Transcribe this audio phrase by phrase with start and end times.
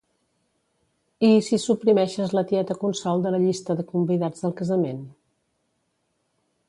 [1.27, 5.05] I si suprimeixes la tieta Consol de la llista de convidats al casament?